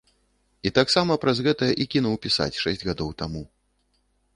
[0.69, 3.43] І таксама праз гэта і кінуў піць шэсць гадоў таму.